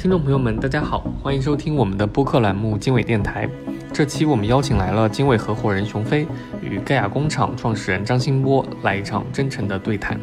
[0.00, 3.46] 听众朋友们，大家好，欢迎收听我们的播客栏目经纬电台。
[3.92, 6.26] 这期我们邀请来了经纬合伙人熊飞
[6.62, 10.18] 与盖亚工厂创始人张新波来一场真诚的对谈。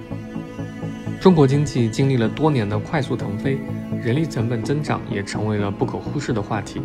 [1.22, 3.60] 中国经济经历了多年的快速腾飞，
[4.04, 6.82] 人力成本增长也成为了不可忽视的话题。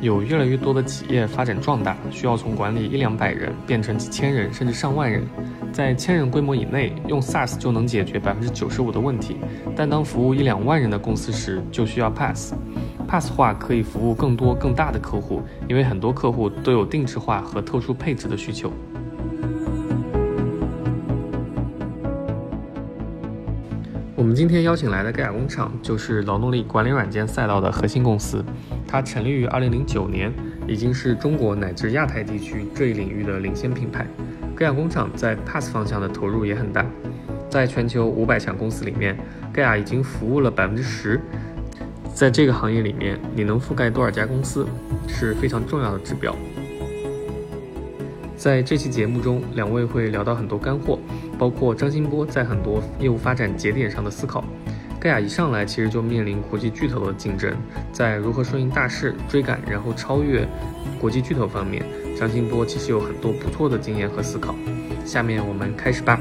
[0.00, 5.22] 有越来越多的企业发展壮大，需要从管理一两百人变成几千人甚至上万人。
[5.72, 9.38] 在千人规模以内，用 SaaS 就能解决百分之九十五的问题，
[9.74, 12.52] 但当服务一两万人的公司时，就需要 PaaS。
[13.08, 18.70] PaaS 化可以服务更多更大的客户，因为很多客户都有定制化和特殊配置的需求。
[24.14, 28.44] 我们今天邀请来的盖亚工厂，就是劳动力管理软件赛道的核心公司。
[28.86, 30.30] 它成立于2009年，
[30.68, 34.06] 已经是中国乃至亚太地区这一领域的领先品牌。
[34.54, 36.86] 盖亚工厂在 PaaS 方向的投入也很大，
[37.50, 39.16] 在全球五百强公司里面，
[39.52, 41.20] 盖亚已经服务了百分之十。
[42.14, 44.66] 在这个行业里面，你能覆盖多少家公司
[45.08, 46.36] 是非常重要的指标。
[48.36, 50.98] 在这期节目中，两位会聊到很多干货，
[51.38, 54.44] 包括张新波在很多业务发展节点上的思考。
[55.00, 57.52] 盖亚一上来其实就面临国际巨头的竞争，
[57.92, 60.46] 在如何顺应大势、追赶然后超越
[61.00, 61.82] 国际巨头方面。
[62.22, 64.54] 张新波其实有很多不错的经验和思考，
[65.04, 66.20] 下面我们开始吧。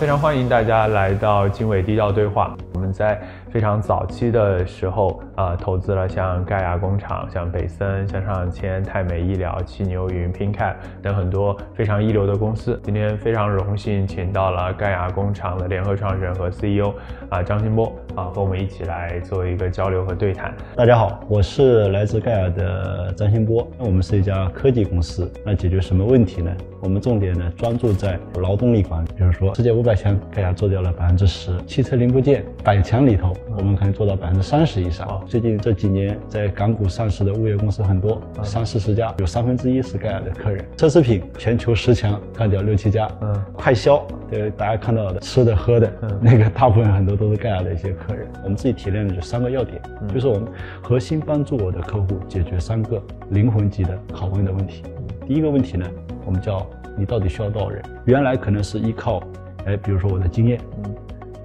[0.00, 2.56] 非常欢迎大家来到经纬低调对话。
[2.72, 3.20] 我们在。
[3.54, 12.80] 非常早期的时候，啊，投资了像盖亚工厂、像北森、向上签、泰美医疗、七牛云、PinCap 等很多非常一流的公司。
[12.82, 16.92] 今天非常荣幸请到了盖亚工厂的联合创始人和 CEO
[17.28, 20.54] 啊张新波啊，和我们一起来做一个交流和对谈。
[20.76, 23.68] 大家好，我是来自盖尔的张新波。
[23.78, 26.50] 那我们是一家科技公司，那解决什么问题呢？
[26.80, 33.32] 我们重点呢专注在劳动力管理，比如说世界五百强，盖亚做掉了百分之十；汽车零部件百强里头。
[33.56, 35.24] 我们可能做到百分之三十以上。
[35.26, 40.64] 最近这几年，在港股上市的物业公司很多，三四十家，有三分之一是盖亚的客人。
[40.76, 43.08] 奢侈品全球十强干掉六七家。
[43.22, 48.26] 嗯，快销，对大家看到的吃的喝的，那个大部分很多都是盖亚的一些客人。
[48.42, 49.80] 我们自己提炼的就三个要点，
[50.12, 50.48] 就是我们
[50.82, 53.00] 核心帮助我的客户解决三个
[53.30, 54.82] 灵魂级的拷问的问题。
[55.28, 55.88] 第一个问题呢，
[56.26, 56.66] 我们叫
[56.98, 57.80] 你到底需要多少人？
[58.06, 59.22] 原来可能是依靠，
[59.66, 60.94] 哎，比如说我的经验，嗯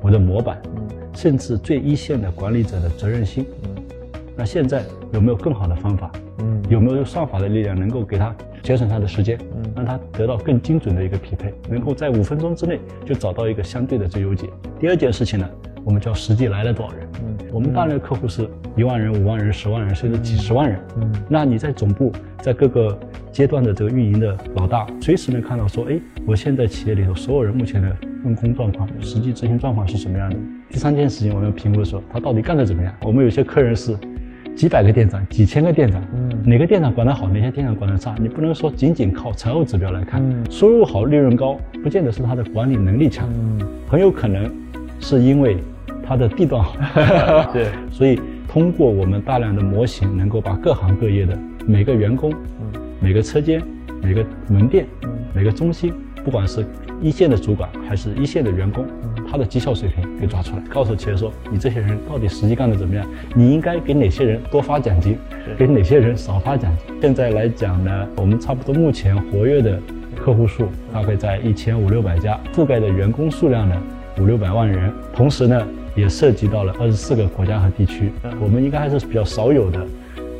[0.01, 0.59] 我的模板。
[0.65, 3.83] 嗯甚至最一线的管理者的责任心，嗯，
[4.37, 6.09] 那现在有没有更好的方法？
[6.37, 8.33] 嗯，有没有算法的力量能够给他
[8.63, 14.47] 节省他的时间，嗯，让他得到更精准的一个匹配，能够在五分钟之内就找到一个相对的最优解？
[14.79, 15.49] 第二件事情呢，
[15.83, 17.07] 我们叫实际来了多少人？
[17.23, 20.79] 嗯，我们大量的客户是一万人、五万人、十万人，甚至几十万人。
[20.97, 22.97] 嗯，那你在总部，在各个
[23.31, 30.35] 阶段的这个运营的老大，随时能看到说，哎，我现在企业里头所有人目前的用工状况、实际执行状况是什么样的？
[30.69, 32.93] 第三件事情，我们要评估的时候，他到底干得怎么样？
[33.01, 33.97] 我们有些客人是
[34.55, 38.13] 几百个店长、几千个店长，嗯，哪个店长管得好，哪些店长管得差？
[38.19, 44.51] 你不能说仅仅靠财务指标来看，收入好、利润高，不见得是他的管理能力强，嗯，很有可能
[44.99, 45.57] 是因为
[46.09, 46.73] 他的地段好。
[47.53, 51.37] 对，所以通过我们大量的模型，能够把各行各业的
[51.67, 52.33] 每个员工、
[52.99, 53.61] 每个车间、
[54.01, 54.87] 每个门店、
[55.35, 55.93] 每个中心，
[56.25, 56.65] 不管是
[56.99, 58.83] 一线的主管还是一线的员工。
[59.31, 63.05] 他的绩效水平给抓出来，告诉企业说，你这些人到底实际干的怎么样？
[63.35, 65.15] 你应该给哪些人多发奖金，
[65.55, 66.95] 给哪些人少发奖金？
[66.99, 69.79] 现在来讲呢，我们差不多目前活跃的
[70.15, 73.79] 客户数大概在一千五六百家，覆盖的员工数量呢
[74.17, 75.67] 五六百万人，同时呢
[75.99, 78.11] 也涉及到了二十四个国家和地区。
[78.41, 79.85] 我们应该还是比较少有的，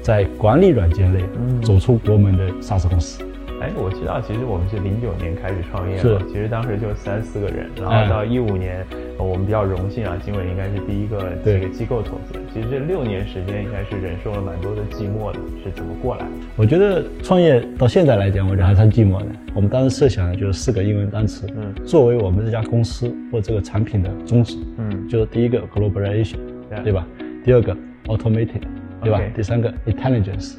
[0.02, 1.24] 在管理软件类
[1.62, 3.22] 走出国门的上市公司。
[3.62, 8.86] 哎，我知道，其实我们是零九年开始创业的，其实当时就三四个人，然后到一五年，
[9.18, 12.40] 我们比较荣幸啊，经纬应该是第一个这个机构投资。
[12.54, 16.32] 其实这六年时间应该是忍受了蛮多的寂寞的，是怎么过来的？
[16.56, 19.26] 我觉得创业到现在来讲，我觉得还算寂寞的。
[19.54, 26.38] 我们当时设想的就是四个英文单词，嗯，作为我们这家公司或这个产品的宗旨，嗯，就是第一个 globalization，
[26.84, 27.06] 对吧？
[27.44, 28.62] 第二个 automated。
[29.02, 29.22] 对吧？
[29.36, 30.54] 第三个 intelligence，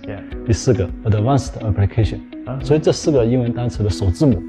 [0.46, 2.18] 第四个 advanced application，
[2.62, 4.42] 所以这四个英文单词的首字母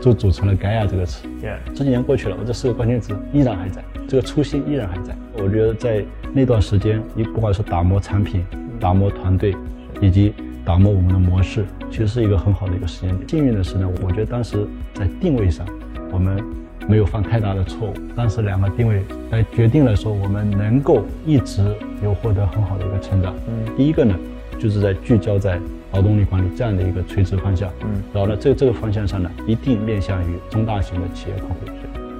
[0.00, 1.26] 就组成了 Gaia 这个词。
[1.74, 5.16] 这几年过去了，我这四个关键词依然还在，这个初心依然还在。
[5.34, 8.44] 我觉得在那段时间，你不管是打磨产品、
[8.80, 9.54] 打磨团队，
[10.00, 10.34] 以及
[10.64, 13.28] 打磨我们的模式，其实是一个很好的一个时间点。
[13.28, 15.66] 幸运的是呢，我觉得当时在定位上，
[16.10, 16.42] 我们。
[16.88, 21.62] 没有犯太大的错误，但是两个定位来决定了说我们能够一直
[22.02, 23.34] 有获得很好的一个成长。
[23.48, 24.14] 嗯，第一个呢，
[24.58, 25.58] 就是在聚焦在
[25.92, 27.68] 劳动力管理这样的一个垂直方向。
[27.82, 31.54] 嗯，然后呢，这这个方向上呢，一定面向于中大型的企业客户。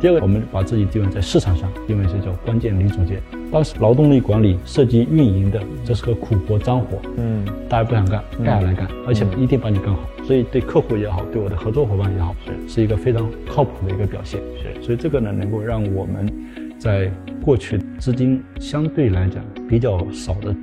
[0.00, 3.22] 第二个，我们把自己定位在市场上，定位是叫关键零组件。
[3.52, 10.00] 当时劳动力管理涉及运营的，这是个苦活脏活，嗯，大家不想干，干下来干，而且一定帮你干好。
[10.24, 14.40] 所以对客户也好，对我的合作伙伴也好，是是一个非常靠谱的一个表现。
[14.60, 16.30] 是所以这个呢，能够让我们
[16.78, 17.10] 在
[17.42, 20.54] 过去资金相对来讲比较少的，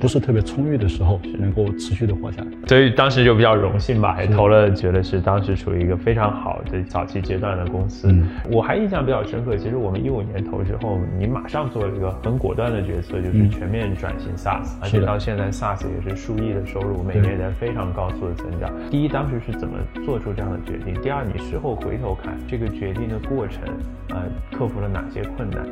[0.00, 2.48] 不是特别充裕的时候，能够持续的活下来。
[2.66, 8.08] 所以当时就比较荣幸吧，也投了，觉得是当时处于一个非常好的早期阶段的公司。
[8.10, 18.70] 嗯我还印象比较深刻，其实我们一五年投之后，你马上做了一个很果断的决策，就是嗯全面转型 SaaS，、而且到现在 SaaS 也是数亿的收入，每年在非常高速的增长。
[18.90, 20.92] 第一，当时是怎么做出这样的决定？
[21.02, 23.62] 第二，你事后回头看这个决定的过程，
[24.10, 24.22] 呃，
[24.56, 25.64] 克服了哪些困难？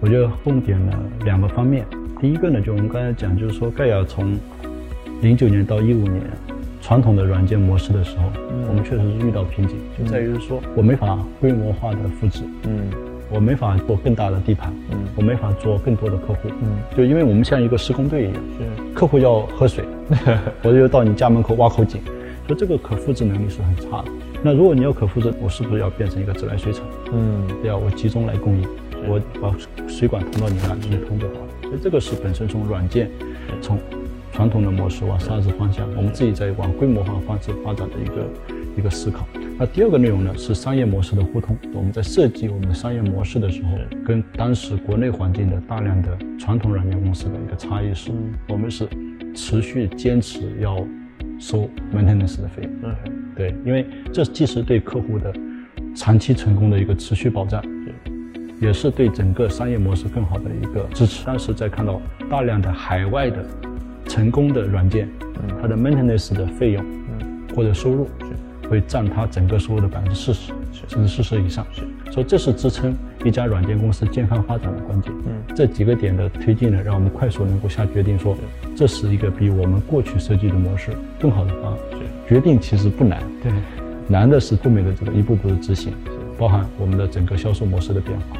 [0.00, 0.92] 我觉得重点呢
[1.24, 1.84] 两个方面，
[2.20, 4.36] 第一个呢，就我们刚才讲，就是说盖亚从
[5.20, 6.22] 零九年到一五年，
[6.80, 8.24] 传统的软件模式的时候，
[8.68, 12.90] 我们确实是遇到瓶颈，就在于说我没法规模化的复制，嗯。
[13.32, 14.98] 我没法做更大的地盘，嗯。
[15.14, 18.92] 我没法做更多的客户，嗯，就因为我们像一个施工队一样，是。
[18.92, 19.84] 客户要喝水，
[20.64, 22.00] 我就到你家门口挖口井，
[22.48, 24.06] 所以这个可复制能力是很差的。
[24.42, 26.84] 那如果你要可复制，我是不是要变成一个自来水厂？
[27.12, 27.46] 嗯。
[27.62, 28.66] 对啊，我集中来供应，
[29.08, 29.54] 我把
[29.88, 31.48] 水管通到你那直接通就好了。
[31.62, 33.10] 所以这个是本身从软件，
[33.60, 33.78] 从
[34.32, 38.28] 传统的模式往 SaaS 方向，我们自己在往规模化方式发展的一个
[38.78, 39.26] 一个思考。
[39.58, 41.56] 那第二个内容呢是商业模式的互通。
[41.74, 43.70] 我们在设计我们的商业模式的时候，
[44.04, 48.10] 跟当时国内环境的大量的传统软件公司的一个差异是，
[48.48, 48.88] 我们是
[49.34, 50.76] 持续坚持要
[51.38, 52.72] 收 maintenance 的费用。
[52.84, 52.96] 嗯
[53.36, 55.32] 对，因为这既是对客户的
[55.94, 57.62] 长期成功的一个持续保障，
[58.60, 61.24] 也是对整个商业模式更好的一个支持。
[61.24, 63.44] 当时在看到大量的海外的
[64.06, 65.08] 成功的软件，
[65.60, 66.84] 它的 maintenance 的费用
[67.56, 68.06] 或者收入
[68.68, 70.52] 会占它整个收入的百分之四十，
[70.86, 71.66] 甚至四十以上。
[72.10, 75.12] 所以这是支撑一家软件公司健康发展的关键。
[75.26, 75.54] 嗯。
[75.56, 78.36] 这几个点的推进呢，让我们快速能够下决定说，
[78.76, 80.90] 这是一个比我们过去设计的模式
[81.20, 81.78] 更好的方案。
[82.28, 83.52] 决定其实不难，对，
[84.06, 85.92] 难的是后面的这个一步步的执行，
[86.38, 88.36] 包含我们的整个销售模式的变化、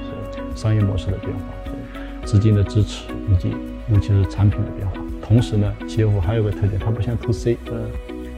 [0.55, 3.55] 商业模式的变化、资金的支持，以及
[3.93, 4.95] 尤其是产品的变化。
[5.23, 7.91] 同时呢，企业服务还有个特点，它不像 to C，嗯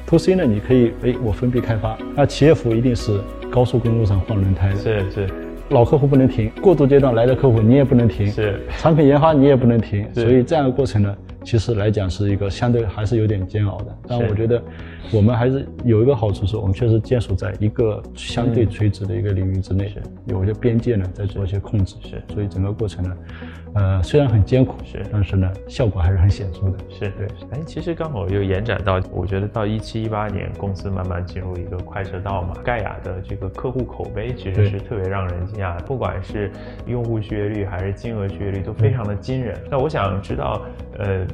[0.06, 3.18] to C 呢，你可以哎我分批开发，那企业服务一定是
[3.50, 5.28] 高速公路上换轮胎的，是是。
[5.70, 8.60] 老客户不能停，过渡阶段来的客户你也不能停，是。
[8.78, 13.98] 产品研发你也不能停，所以这样的过程呢，其实来讲是一个相对还是有点煎熬的。
[14.06, 14.62] 但我觉得
[15.10, 19.92] 我们还是有一个好处是，我们确实坚守在一个相对垂直的一个领域之内，
[20.26, 23.16] 有一些边界呢在做一些控制，是所以整个过程呢，
[23.74, 26.78] 呃，虽然很艰苦，是但是呢，效果还是很显著的。
[26.88, 32.54] 是对，哎，其实刚好又延展到，我觉得到一七一八年，公司慢慢进入一个快车道嘛。
[32.62, 36.50] 盖亚的这个客户口碑其实是特别让人惊讶的，不管是
[36.86, 39.58] 用户续约率还是金额续约率都非常的惊人。
[39.70, 40.62] 那我想知道，
[40.98, 41.26] 呃，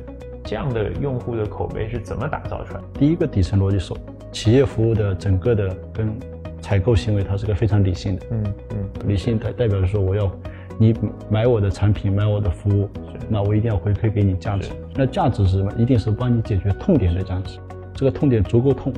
[0.49, 2.87] 这样的用户的口碑是怎么打造出来的？
[2.95, 3.93] 第一个底层逻辑是，
[4.33, 6.11] 企业服务的整个的跟
[6.63, 8.27] 采购行为，它是个非常理性的。
[8.31, 10.33] 嗯嗯，理性代代表着说，我要
[10.79, 10.95] 你
[11.29, 12.89] 买我的产品，买我的服务，
[13.29, 14.71] 那我一定要回馈给你价值。
[14.95, 15.71] 那价值是什么？
[15.77, 17.59] 一定是帮你解决痛点的价值。
[17.93, 18.91] 这个痛点足够痛，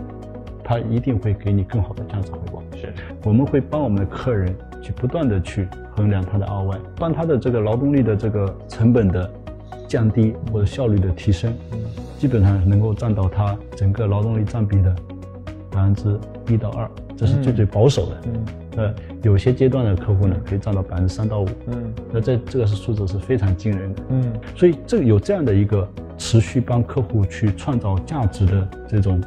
[0.63, 2.63] 它一定会给你更好的价值回报。
[2.77, 9.29] 是我们会帮我们的客人去不断的去衡量他的 ROI，帮他的这个劳动力的这个成本的
[9.91, 11.53] 降低或者效率的提升，
[12.17, 14.95] 基本上能够占到它整个劳动力占比的
[15.69, 16.17] 百分之
[16.49, 18.21] 一到二，这是最最保守的。
[18.27, 21.49] 嗯呃，有些阶段的客户呢，可以占到百分之三到五。
[21.67, 24.03] 嗯那这这个是数字是非常惊人的。
[24.11, 29.21] 嗯所以这有这样的一个持续帮客户去创造价值的这种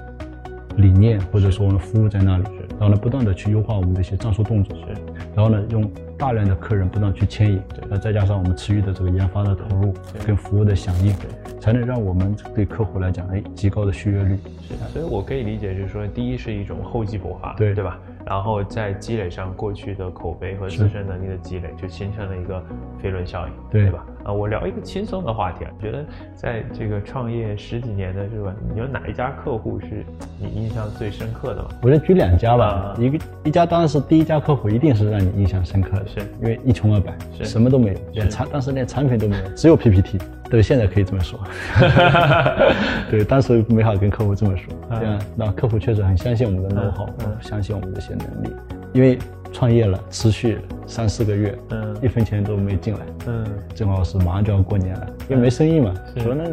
[0.78, 2.46] 理念，或者说我们服务在那里，
[2.80, 4.94] 然后呢不断的去优化我们的一些战术动作，是
[5.36, 5.92] 然后呢用
[6.24, 9.94] 大量的客人不断去牵引，那再加上我们持续的这个研发的投入
[10.26, 11.14] 跟服务的响应，
[11.60, 14.38] 才能让我们对客户来讲，哎，极高的续约率。
[14.66, 18.00] 是，所以我可以理解，就是说，第一是一种厚积薄发，对对吧？
[18.26, 22.64] 然后在积累上过去的口碑和自身能力的积累，就形成了一个
[23.02, 24.06] 飞轮效应，对吧？
[24.24, 30.06] 啊，我聊一个轻松的话题啊，觉得在这个创业十几年的是吧，你有哪一家客户是
[30.40, 31.70] 你印象最深刻的吗？
[31.82, 40.20] 我就举两家吧啊，一个一家当然是第一家客户，一定是让你印象深刻的，是因为一穷二白，是什么都没有，连产当时连产品都没有，只有 PPT。
[40.50, 41.40] 对，现在可以这么说。
[43.10, 47.08] 对，当时没法跟客户这么说，这样那客户确实很相信我们的 know how，
[47.42, 48.56] 相信我们这些能力，
[48.94, 49.18] 因为
[49.54, 51.96] 创业了，持续三四个月，嗯。
[52.02, 53.46] 一分钱都没进来，嗯。
[53.74, 56.22] 正好是马上就要过年了，因为没生意嘛，是。
[56.22, 56.44] 说那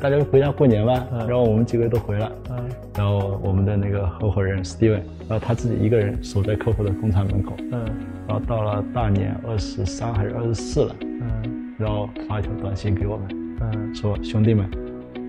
[0.00, 1.06] 大家回家过年吧。
[1.12, 1.18] 嗯。
[1.26, 2.56] 然后我们几个都回了，嗯。
[2.94, 7.84] 然后我们的那个合伙人 Steven，然后他自己一个人守在客户的工厂门口，嗯。
[8.28, 11.74] 然后到了大年二十三还是二十四了，嗯。
[11.78, 13.94] 然后发一条短信给我们，嗯。
[13.94, 14.70] 说兄弟们，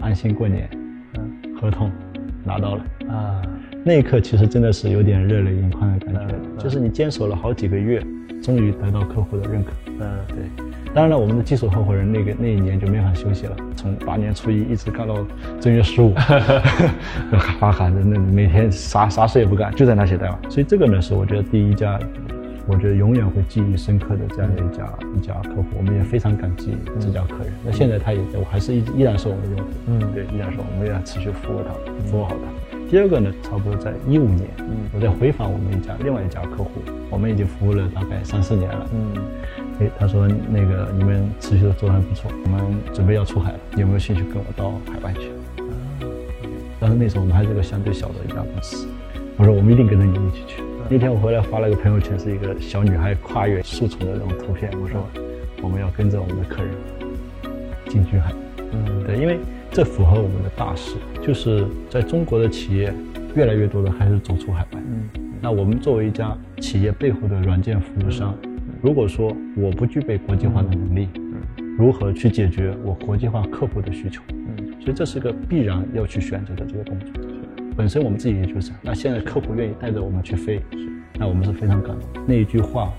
[0.02, 0.70] 安心过年，
[1.18, 1.56] 嗯。
[1.60, 1.90] 合同
[2.44, 2.84] 拿到了。
[3.10, 3.42] 啊
[3.84, 8.04] 那一刻其实真的是有点热泪盈眶的感觉，嗯就是你坚守了好几个月，
[8.44, 9.72] 终于得到客户的认可。
[10.00, 15.26] 嗯对，当然了，我们的技术合伙人那个那一年就没法休息了，从大年初一一直干到
[15.60, 16.14] 正月十五，
[17.32, 20.38] 哈喊着那每天啥啥事也不干，就在那写代码。
[20.50, 22.00] 所以这个呢是我觉得第一家，
[22.68, 27.54] 我觉得永远会记忆深刻的这样的一家一家客户，我们也非常感激这家客人。
[27.66, 31.74] 那现在他也我还是依依然是我们的用户，嗯对，依然是我们也要持续服务他，
[32.10, 32.69] 服务好他。
[32.90, 36.82] 第二个呢，差不多在一五年，嗯我在回访我们一家另外一家客户，
[37.12, 38.90] 我们已经服务了大概三四年了。
[38.92, 39.14] 嗯
[39.80, 42.60] 哎，他说那个你们持续的做得还不错，我们
[42.92, 45.30] 准备要出海了，有没有兴趣跟我到海外去？
[46.80, 48.88] 但是那时候我们还是个相对小的一家公司，
[49.38, 50.64] 我说我们一定跟着你一起去。
[50.90, 55.08] 那天我回来发了个朋友圈，是一个小女孩跨越树丛的那种图片，我说
[55.62, 56.72] 我们要跟着我们的客人
[57.88, 58.34] 进军海。
[58.58, 59.40] 嗯对，因为
[59.72, 62.94] 这符合我们的大势，就是在中国的企业
[63.36, 64.82] 越来越多的还是走出海外。
[64.92, 65.10] 嗯
[65.42, 68.36] 那我们作为一家企业背后的软件服务商，
[68.82, 71.08] 如果说我不具备国际化的能力，
[71.78, 74.22] 如何去解决我国际化客户的需求？
[74.32, 77.08] 嗯所以这是个必然要去选择的这个动作。
[77.78, 80.60] 本身我们自己也就是，那现在客户愿意带着我们去飞，
[81.18, 82.24] 那我们是非常感动。
[82.28, 82.92] 那一句话，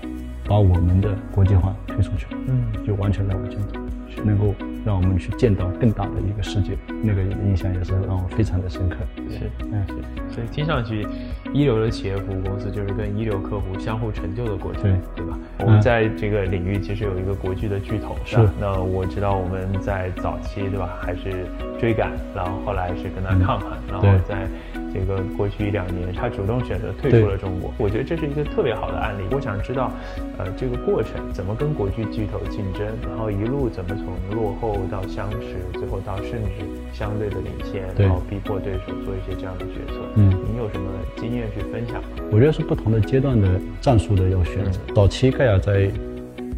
[0.45, 2.41] 把我们的国际化推出去了。
[2.47, 3.79] 嗯就完全在往前走，
[4.25, 8.97] 能够让我们去见到更大的一个世界，那个印象也是让我非常的深刻。
[9.29, 11.07] 是嗯，是所以听上去，
[11.53, 15.37] 一流的企业服务公司就是跟一流客户相互成就的过程，对对吧？
[15.59, 21.45] 嗯我们在这个领域其实有一个国际的巨头，是吧那我知道我们在早期，对吧，还是
[21.79, 24.47] 追赶，然后后来是跟他抗衡，然后在
[24.93, 27.73] 这个过去一两年，他主动选择退出了中国。
[27.77, 29.23] 我觉得这是一个特别好的案例。
[29.31, 29.91] 我想知道，
[30.37, 36.49] 呃，这个过程怎么跟国际巨头竞争，然后一路怎么从落后到相识，最后到甚至
[36.93, 39.99] 相对的领先，然后逼迫对手做一些这样的决策。
[40.15, 42.09] 嗯您有什么经验去分享吗？
[42.31, 43.47] 我觉得是不同的阶段的
[43.79, 44.79] 战术的要选择。
[44.93, 45.89] 早期盖亚在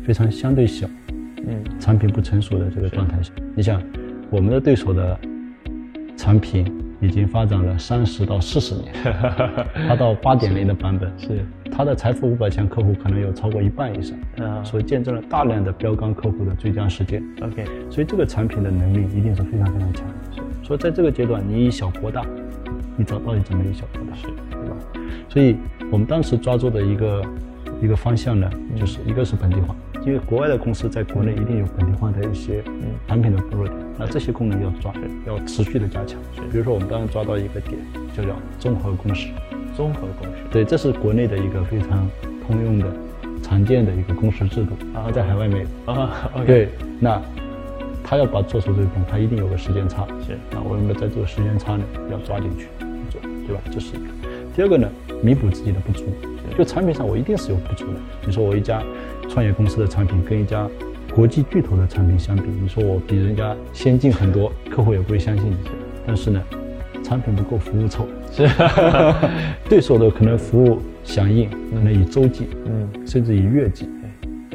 [0.06, 0.88] 非常相对小、
[1.46, 3.82] 嗯产品不成熟的这个状态下，你想，
[4.30, 5.20] 我们的对手的
[6.16, 6.66] 产品
[7.04, 8.94] 已经发展了三十到四十年，
[9.88, 11.12] 它到八点零的版本。
[11.18, 14.64] 是，它的财富五百强客户可能有超过一半以上，啊。
[14.64, 17.22] 所以见证了大量的标杆客户的最佳实践。
[17.42, 20.08] ，OK，所以这个产品的能力一定是非常非常强。
[20.08, 20.14] 的。
[20.64, 22.26] 所以在这个阶段，你以小博大，
[22.96, 24.28] 你找到底怎么以小博大，是。
[24.28, 24.78] 对吧？
[25.28, 25.58] 所以
[25.92, 27.22] 我们当时抓住的一个
[27.82, 32.64] 一个方向呢，就是一个是本地化，因为国外的公司在国内一定有本地化的一些
[33.10, 34.94] 产品的薄弱点，那这些功能要抓，
[35.26, 36.20] 要持续的加强。
[36.52, 37.78] 比如说我们刚刚抓到一个点，
[38.16, 39.30] 就叫综合公式。
[39.76, 42.08] 综合公式，对，这是国内的一个非常
[42.46, 42.86] 通用的、
[43.42, 45.92] 常见的一个公式制度，然后在海外没有。
[45.92, 46.70] 啊，OK，对，
[47.00, 47.22] 那
[48.04, 50.06] 他要把做出这个功，他一定有个时间差。
[50.28, 52.68] 是那我们在这个时间差呢，要抓进去
[53.10, 53.62] 做，对吧？
[53.72, 54.06] 这是一个。
[54.56, 54.88] 第二个呢，
[55.24, 56.06] 弥补自己的不足。
[56.56, 57.94] 就产品上，我一定是有不足的。
[58.28, 58.84] 你说我一家
[59.28, 60.70] 创业公司的产品跟一家
[61.16, 65.56] 国际巨头的产品相比，你说我比人家先进很多，客户也不会相信你。
[66.08, 66.42] 但是呢，
[67.04, 68.08] 产品不够，服务臭。
[68.32, 68.50] 是，
[69.70, 73.88] 对手的可能服务响应可能以周计，嗯，甚至以月计。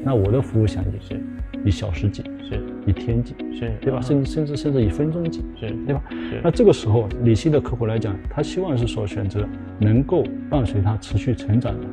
[0.03, 1.23] 那我的服务响应是
[1.65, 4.01] 以小时计，是以天计，是，对吧？
[4.01, 6.03] 甚至甚至甚至以分钟计，是对吧？
[6.43, 9.47] 那这个时候，理性的客户来讲，他希望是说选择
[9.79, 11.87] 能够伴随他持续成长的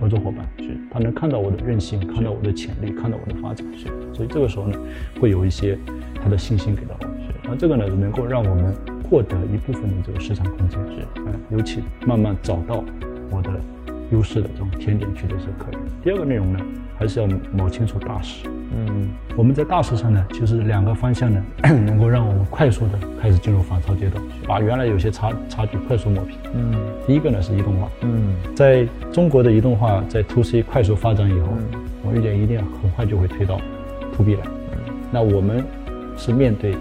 [0.00, 3.86] 合作伙伴，是他能看到我的韧性，看到我的潜力，看到我的发展，是。
[4.14, 4.78] 所以这个时候呢，
[5.20, 5.78] 会有一些
[6.22, 7.06] 他的信心给到我。
[7.44, 11.06] 那这个呢，能够让我们获得一部分的这个市场空间，是。
[11.16, 12.82] 嗯，尤其慢慢找到
[13.30, 13.50] 我的
[14.10, 15.80] 优势的这种甜点区的这个客人。
[16.02, 16.58] 第二个内容呢，
[16.96, 18.48] 还是要摸清楚大势。
[18.72, 21.42] 嗯我们在大势上呢，其实两个方向呢，
[21.86, 26.36] 能够让我们快速的开始进入反超阶段，把原来有些差差距快速抹平。
[26.54, 26.74] 嗯。
[27.06, 28.34] 第一个呢是移动化，嗯。
[28.54, 31.48] 在中国的移动化在 to C 快速发展以后，
[32.02, 33.60] 我预见一定很快就会推到
[34.16, 34.42] to B 来。
[35.10, 35.64] 那我们
[36.16, 36.74] 是面对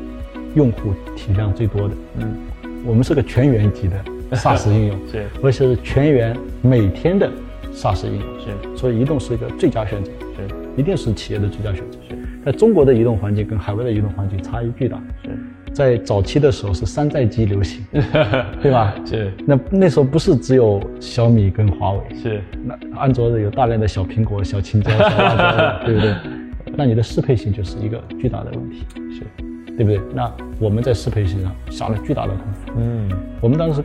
[0.55, 2.37] 用户体量最多的，嗯，
[2.85, 4.03] 我们是个全员级的
[4.37, 5.25] SaaS 应用，是。
[5.41, 7.31] 而且是全员每天的
[7.73, 8.77] SaaS 应用，是。
[8.77, 10.47] 所以移动是一个最佳选择，是
[10.79, 11.99] 一定是企业的最佳选择。
[12.09, 15.29] 是在中国的移动环境跟海外的移动环境差异巨大，是
[15.73, 17.83] 在早期的时候是山寨机流行，
[18.61, 18.95] 对吧？
[19.05, 26.15] 是那那时候不是只有小米跟华为，是那安卓的有大量的小苹果、小青椒、小辣椒，对不对？
[26.77, 28.85] 那你的适配性就是一个巨大的问题。
[29.11, 29.23] 是。
[29.75, 30.01] 对不对？
[30.13, 32.71] 那我们在适配性上下了巨大的功夫。
[32.77, 33.09] 嗯，
[33.39, 33.81] 我们当时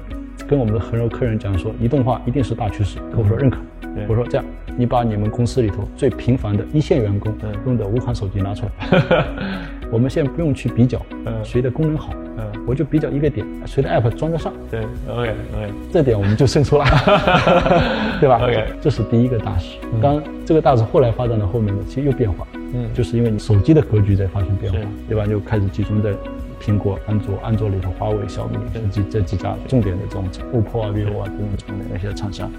[0.48, 3.58] 跟我们的很多客人讲说，移动化一定是大趋势，客户说认可。
[3.58, 3.64] 对
[4.08, 4.44] 我说这样，
[4.76, 9.24] 你把你们公司里头最频繁的一线员工嗯用的五款手机拿出来，
[9.90, 16.84] 我们现在不用去比较嗯谁的功能好，嗯，我就比较一个点，谁的 app 装得上，对，OK OK，这点我们就胜出了，
[18.20, 19.76] 对吧？OK 这是第一个大事。
[20.02, 22.88] 当然，这个大事后来发展到后面呢，其实又变化，嗯。
[22.92, 25.26] 就是因为你手机的格局在发生变化是，对吧？
[25.26, 26.10] 就开始集中在
[26.64, 32.50] 苹果、安卓、安卓里头，华为、小米这几这几家重点的这种 OPPO 啊、vivo 啊等等这种的那些厂商。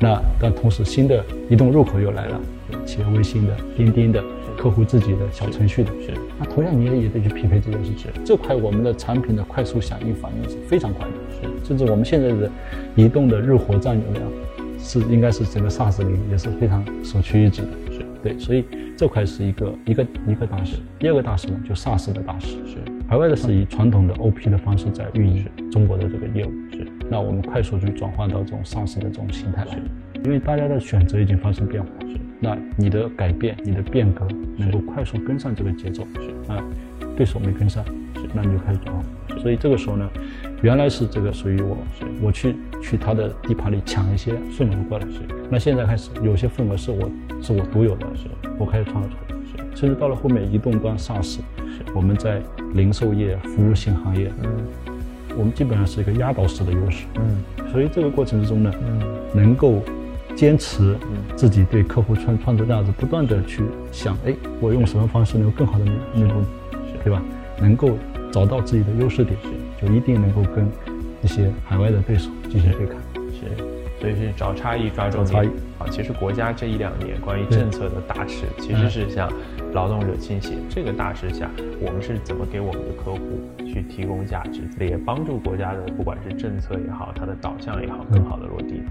[0.00, 2.40] 那但同时新的移动入口又来了，
[2.84, 4.20] 企业微信的、钉钉的、
[4.58, 5.90] 客户自己的小程序的。
[6.02, 8.10] 是那同样你也也得去匹配这件事情。
[8.24, 12.50] 这块我们的产品的快速响应反应是非常快的，是甚至我们现在的
[12.96, 14.24] 移动的日活占有量
[14.80, 17.68] 是应该是整个 SaaS 里也是非常首屈一指的。
[17.92, 18.64] 是对，所以
[18.96, 20.78] 这块是一个一个一个大事。
[20.98, 22.56] 第二个大事呢，就 SaaS 的大事。
[22.66, 26.86] 是海外的是以传统的 OP 的方式在运营中国的这个业务，是。
[27.10, 29.78] 那我们快速去转换到这种 SaaS 的这种形态来，
[30.24, 32.16] 因为大家的选择已经发生变化，是。
[32.40, 36.52] 那你的改变、你的变革能够快速跟上这个节奏，是。
[36.52, 36.64] 啊，
[37.16, 37.84] 对手没跟上，
[38.14, 38.22] 是。
[38.34, 39.38] 那你就开始转换。
[39.38, 40.10] 所以这个时候呢，
[40.62, 42.06] 原来是这个属于我，是。
[42.22, 45.20] 我去去他的地盘里抢一些份额过来，是。
[45.50, 47.10] 那现在开始有些份额是我
[47.42, 48.28] 是我独有的，是。
[48.58, 49.23] 我开始创造出来。
[49.74, 51.38] 是甚至到了后面移动端 SaaS，
[51.94, 52.40] 我们在
[52.74, 54.50] 零售业、服务性行业，嗯。
[55.36, 57.06] 我们基本上是一个压倒式的优势。
[57.16, 57.70] 嗯。
[57.72, 59.00] 所以这个过程之中呢，嗯。
[59.34, 59.82] 能够
[60.36, 60.96] 坚持
[61.36, 66.34] 自己对客户创创造价值，不断的去想，哎，我用什么方式能够更好的弥补
[66.72, 67.22] 你，对吧？
[67.60, 67.96] 能够
[68.32, 69.36] 找到自己的优势点，
[69.80, 70.68] 就一定能够跟
[71.22, 72.96] 一些海外的对手进行对抗。
[73.32, 73.64] 是，
[74.04, 75.88] 所以是找差异抓重找差异点啊。
[75.90, 79.32] 其实国家这一两年关于政策的大势，其实是向
[79.72, 80.50] 劳动者倾斜。
[80.68, 81.50] 这个大势下，
[81.80, 83.20] 我们是怎么给我们的客户
[83.66, 88.82] 去提供价值，也帮助国家的不管是政策也好，它的导向也好，更好的落地。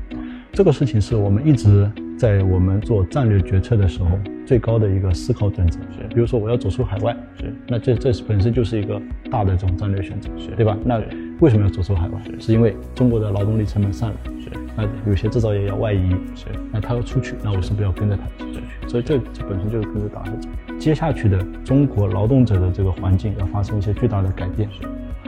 [0.51, 4.09] 这个事情是我们一直在我们做战略决策的时候
[4.47, 5.79] 最高的一个思考准则。
[5.91, 10.75] 是比如说我要走出海外，是那这这是本身就是一个大的这种战略选择，是对吧？
[10.83, 10.99] 那
[11.39, 12.19] 为什么要走出海外？
[12.39, 18.59] 是因为中国的劳动力成本上来，是那有些制造业要外移，是那他要出去，那我是不是要跟着他出去？
[18.87, 20.49] 所以这这本身就是跟着大势走。
[20.79, 24.67] 接下去的中国劳动者的这个环境要发生一些巨大的改变。
[24.71, 24.81] 是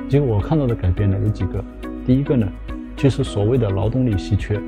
[0.10, 1.63] 结果我看到的改变呢有几个，
[2.05, 2.47] 第一个呢，
[2.97, 4.62] 其实所谓的劳动力稀缺，是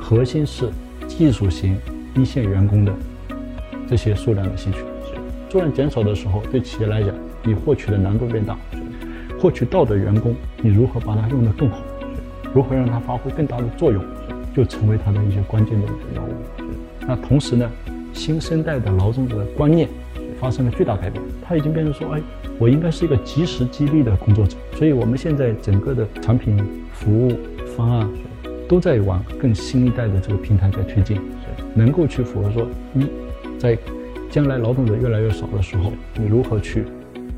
[0.00, 0.70] 核心是
[1.06, 1.76] 技术型
[2.14, 2.92] 一线员工的
[3.88, 4.78] 这些数量的稀缺。
[4.78, 5.14] 是
[5.50, 7.14] 数量减少的时候，对企业来讲，
[7.44, 8.56] 你获取的难度变大，
[9.38, 11.78] 获取到的员工，你如何把它用得更好，
[12.54, 14.02] 如何让它发挥更大的作用，
[14.54, 16.28] 就成为它的一些关键的一个要务。
[17.06, 17.70] 那同时呢，
[18.12, 19.88] 新生代的劳动者的观念
[20.40, 22.20] 发生了巨大改变，他已经变成说，哎，
[22.58, 24.56] 我应该是一个及时激励的工作者。
[24.74, 26.58] 所以我们现在整个的产品、
[26.92, 27.38] 服务、
[27.76, 28.08] 方案
[28.68, 31.20] 都在往更新一代的这个平台在推进，
[31.74, 33.06] 能够去符合说，一，
[33.58, 33.78] 在
[34.28, 36.84] 将来劳动者越来越少的时候，你如何去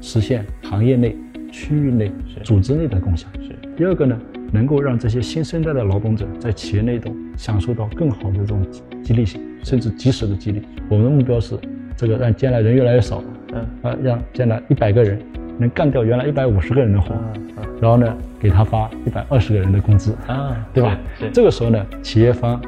[0.01, 1.15] 实现行业内、
[1.53, 2.11] 区域内、
[2.43, 3.31] 组织内的共享？
[3.77, 4.19] 第二个呢，
[4.53, 10.63] 能够让这些新生代的劳动者在企业内中享受到更好的这种激激励性，甚至及时的激励。
[10.89, 11.59] 我们的目标是，
[11.97, 15.21] 这个让将来人越来越少，嗯啊，让将来一百个人
[15.59, 17.15] 能干掉原来一百五十个人的活，
[17.81, 20.99] 然后呢，给他发一百二十个人的工资，啊，对吧？
[21.33, 22.61] 这个时候呢，企业方、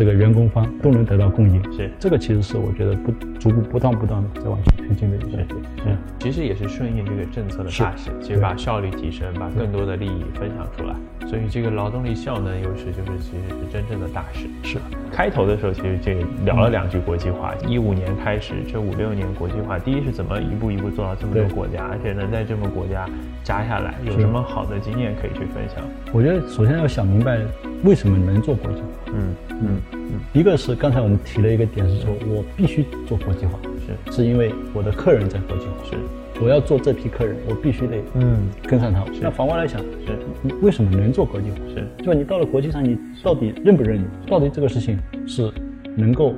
[0.00, 1.62] 这个员工方都能得到供应。
[1.74, 5.46] 是这个其实是我觉得不逐步不断不断的在往前推进的一个点。
[5.76, 10.96] 是，其实也是顺应这个政策的大势，其实把效率提升，把更多的利益分享出来。
[11.28, 14.46] 所以这个劳动力效能优势就是其实是真正的大势。
[14.62, 14.78] 是
[15.12, 16.14] 开头的时候其实这
[16.46, 23.06] 聊了两句国际化，一五年开始，这五六年国际化，第一是怎么一步一步做到这么多国家，而且能在这么国家
[23.44, 25.84] 扎下来，有什么好的经验可以去分享？
[26.10, 27.38] 我觉得首先要想明白
[27.84, 28.86] 为什么能做国际化。
[29.12, 33.58] 嗯嗯嗯，一个是刚才我们提了一个点是说，我必须做国际化，
[34.06, 35.96] 是是因为我的客人在国际化，是
[36.42, 39.04] 我要做这批客人，我必须得嗯跟上他。
[39.20, 41.56] 那反过来想，是你为什么能做国际化？
[41.74, 44.04] 是就你到了国际上，你到底认不认你？
[44.28, 45.50] 到底这个事情是
[45.96, 46.34] 能够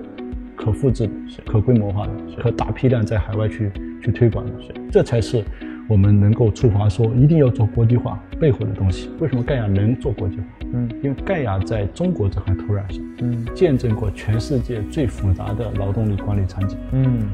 [0.57, 1.13] 可复制的、
[1.47, 3.71] 可规模化的、可大批量在海外去
[4.03, 4.53] 去推广的？
[4.63, 5.45] 是这才是
[5.89, 9.11] 我们能够触发说一定要做国际化背后的东西。
[9.21, 10.45] 为什么盖亚能做国际化？
[10.73, 10.91] 嗯。
[11.03, 13.47] 因为盖亚在中国这块土壤上，嗯。
[13.55, 17.29] 见证过全世界最复杂的劳动力管理场景，嗯。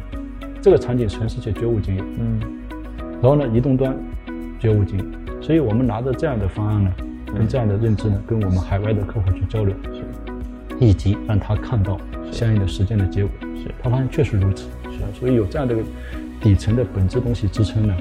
[0.61, 2.05] 这个场景全世界绝无仅有。
[2.18, 2.40] 嗯。
[3.20, 3.96] 然后呢，移动端
[4.59, 6.92] 绝无仅有，所以我们拿着这样的方案呢，
[7.27, 10.03] 跟这样的认知呢，跟我们海外的客户去交流，是。
[10.81, 11.98] 以及让他看到
[12.31, 13.70] 相应的实践的结果，是。
[13.83, 15.74] 他发现确实如此，是，所以有这样的
[16.40, 17.96] 底层的本质东西支撑呢，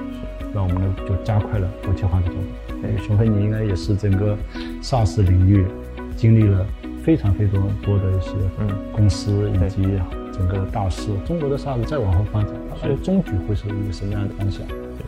[0.54, 2.67] 让我们呢就加快了国际化的脚步。
[2.84, 4.38] 哎，熊飞，你应该也是整个
[4.82, 5.66] SaaS 领域
[6.16, 6.66] 经历了
[7.04, 9.84] 非常非常多的一些嗯公司以及
[10.32, 11.10] 整个大势。
[11.26, 14.62] 中国的 SaaS 再往后发展，所以中局会是一个什么样的方向？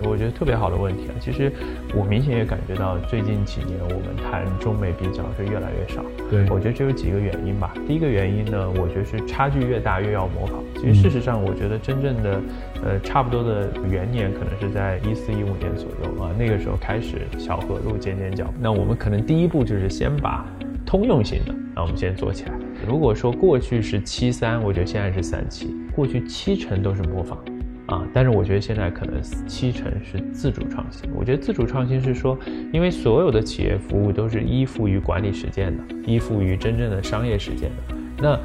[0.04, 1.16] 我觉得特别好的问题啊！
[1.20, 1.52] 其实
[1.94, 6.04] 我明显也感觉到最近几年我们谈中美比较是越来越少。
[6.30, 7.74] 对，我觉得这有几个原因吧。
[7.88, 10.64] 第一个原因呢，我觉得是差距越大越要模仿。
[10.76, 12.42] 其实事实上，我觉得真正的
[12.84, 18.46] 呃差不多的元年可能是在一四一五年左右啊，那个时候开始小河路尖尖角。
[18.60, 20.46] 那我们可能第一步就是先把
[20.86, 22.54] 通用型的，那我们先做起来。
[22.88, 27.38] 如果说过去是七三，我觉得现在是三七，过去七成都是模仿。
[27.90, 31.10] 啊，但是我觉得现在可能七成是自主创新。
[31.16, 32.38] 我觉得自主创新是说，
[32.72, 37.96] 因为所有的企业服务都是依附于管理实践的，依附于真正的商业实践的。
[38.22, 38.40] 那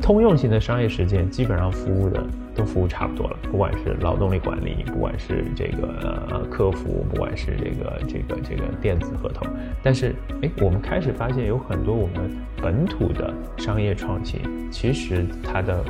[0.00, 9.48] 通用型的商业实践基本上服务的都服务差不多了，不管是劳动力管理，不管是这个客服，不管是这个这个这个电子合同。
[9.82, 12.30] 但是哎，我们开始发现有很多我们
[12.62, 15.84] 本土的商业创新，其实它的。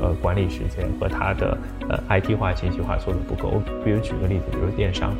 [0.00, 3.62] 呃，管理时间和它的呃 IT 化、信息化做的不够。
[3.84, 5.12] 比如举个例子，比如电商，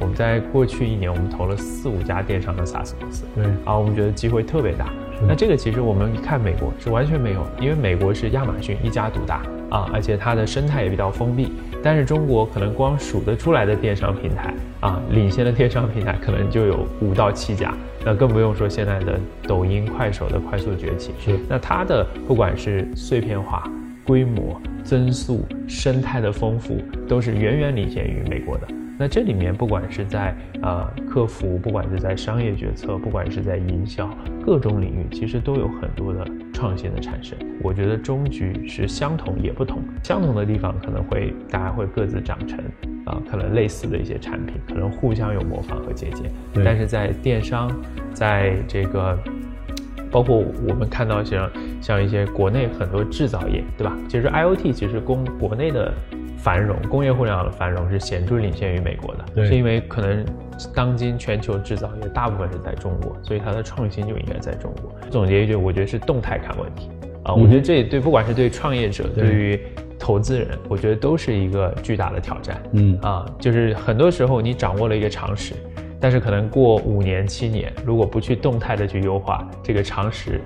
[0.00, 4.88] 我们在过去一年，我们投了四五家电商的 SaaS 公司，对，啊，我们觉得机会特别大。
[5.26, 11.52] 那这个其实我们一看美国是完全没有，因为美国是亚马逊一家独大啊，而且它的生态也比较封闭。
[11.82, 17.72] 但是中国可能光数得出来的电商平台啊，领先的电商平台可能就有五到七家，
[18.04, 21.12] 那更不用说现在的抖音、快手的快速崛起。
[21.18, 23.62] 是，那它的不管是碎片化。
[24.06, 28.68] 规模增速、生态的丰富都是远远领先于美国的。
[28.98, 34.08] 那这里面不管是在呃客服，不管是在商业决策，不管是在营销，
[34.42, 37.36] 各种领域其实都有很多的创新的产生。
[37.62, 42.58] 我觉得终局是相同也不同，相同的地方可能会大家会各自长成
[43.04, 46.30] 啊，可能类似的一些产品，可能互相有模仿和借鉴。
[46.64, 47.70] 但是在电商，
[48.14, 49.18] 在这个。
[50.10, 53.96] 包括我们看到像像一些国内很多制造业，对吧？
[54.08, 55.92] 其实 IOT 其实供国内的
[56.38, 60.24] 繁荣，工业互联网的繁荣是显著领先于美国的，是因为可能
[60.74, 64.92] 当今全球制造业大部分是在中国，所以它的创新就应该在中国。
[65.10, 66.88] 总结一句，我觉得是动态看问题
[67.24, 69.60] 啊，我觉得这对不管是对创业者，对于
[69.98, 72.62] 投资人，我觉得都是一个巨大的挑战。
[72.72, 75.54] 嗯啊，就是很多时候你掌握了一个常识。
[76.00, 80.40] 但是可能过五年七年，如果不去动态的去优化这个常识，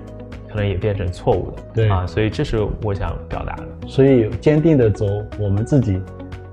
[0.49, 1.63] 可能也变成错误的。
[1.73, 3.67] 对啊，所以这是我想表达的。
[3.87, 5.05] 所以坚定的走
[5.39, 6.01] 我们自己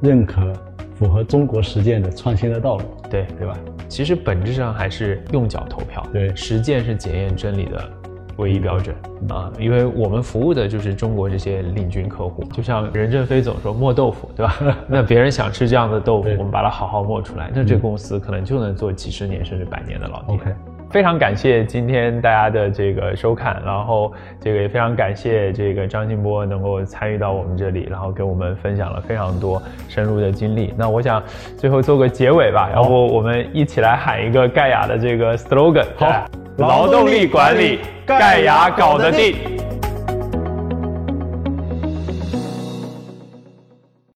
[0.01, 0.53] 认可、
[0.95, 2.85] 符合中国实践的创新的道路。
[3.11, 3.57] 对，对吧？
[3.89, 6.07] 其实本质上还是用脚投票。
[6.13, 7.93] 对，实践是检验真理的。
[8.39, 8.97] 唯一标准
[9.29, 14.57] 啊，因为我们服务的就是中国这些领军客户，就像任正非总说磨豆腐，对吧？
[14.89, 20.39] 那别人想吃这样的豆腐，我们把它好好磨出来，那这公司可能就能做几十年甚至百年的老店。
[20.39, 20.53] OK，
[20.89, 30.73] 非常感谢今天大家的这个收看，然后这个也非常感谢这个张静波能够参与到我们这里，然后给我们分享了非常多深入的经历。
[30.77, 31.21] 那我想
[31.57, 36.25] 最后做个结尾吧，要不我们一起来喊一个盖亚的这个 slogan，好。
[36.59, 39.37] 劳动力管理，盖亚搞得定。